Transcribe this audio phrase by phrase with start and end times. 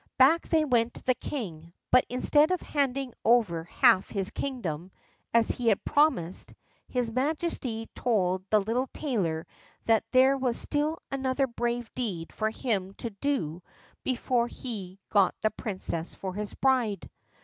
[0.17, 4.89] Back they went to the king, but instead of handing over half his kingdom,
[5.31, 6.55] as he had promised,
[6.87, 9.45] his majesty told the little tailor
[9.85, 13.61] that there was still another brave deed for him to do
[14.03, 17.07] before he got the princess for his bride.